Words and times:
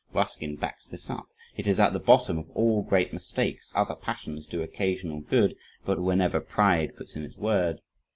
Ruskin 0.15 0.55
backs 0.55 0.89
this 0.89 1.11
up 1.11 1.27
"it 1.55 1.67
is 1.67 1.79
at 1.79 1.93
the 1.93 1.99
bottom 1.99 2.39
of 2.39 2.49
all 2.55 2.81
great 2.81 3.13
mistakes; 3.13 3.71
other 3.75 3.93
passions 3.93 4.47
do 4.47 4.63
occasional 4.63 5.19
good, 5.19 5.55
but 5.85 6.01
whenever 6.01 6.39
pride 6.39 6.95
puts 6.97 7.15
in 7.15 7.23
its 7.23 7.37
word 7.37 7.81